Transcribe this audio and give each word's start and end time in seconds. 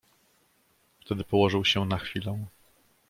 "Wtedy 0.99 1.23
położył 1.23 1.65
się 1.65 1.85
na 1.85 1.97
chwilę." 1.97 2.45